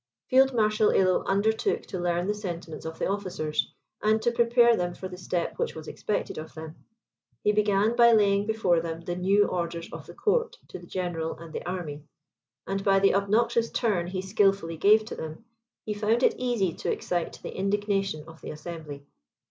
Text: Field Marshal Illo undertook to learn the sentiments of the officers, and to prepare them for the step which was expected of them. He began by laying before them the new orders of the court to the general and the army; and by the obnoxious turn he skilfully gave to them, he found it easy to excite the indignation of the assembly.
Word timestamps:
Field 0.31 0.51
Marshal 0.51 0.89
Illo 0.89 1.23
undertook 1.25 1.83
to 1.83 1.99
learn 1.99 2.25
the 2.25 2.33
sentiments 2.33 2.85
of 2.85 2.97
the 2.97 3.05
officers, 3.05 3.71
and 4.01 4.19
to 4.23 4.31
prepare 4.31 4.75
them 4.75 4.95
for 4.95 5.07
the 5.07 5.15
step 5.15 5.59
which 5.59 5.75
was 5.75 5.87
expected 5.87 6.39
of 6.39 6.55
them. 6.55 6.75
He 7.43 7.51
began 7.51 7.95
by 7.95 8.13
laying 8.13 8.47
before 8.47 8.79
them 8.81 9.01
the 9.01 9.15
new 9.15 9.45
orders 9.47 9.87
of 9.93 10.07
the 10.07 10.15
court 10.15 10.57
to 10.69 10.79
the 10.79 10.87
general 10.87 11.37
and 11.37 11.53
the 11.53 11.63
army; 11.67 12.03
and 12.65 12.83
by 12.83 12.97
the 12.97 13.13
obnoxious 13.13 13.69
turn 13.69 14.07
he 14.07 14.23
skilfully 14.23 14.77
gave 14.77 15.05
to 15.05 15.15
them, 15.15 15.45
he 15.85 15.93
found 15.93 16.23
it 16.23 16.33
easy 16.35 16.73
to 16.77 16.91
excite 16.91 17.33
the 17.43 17.55
indignation 17.55 18.23
of 18.25 18.41
the 18.41 18.49
assembly. 18.49 19.05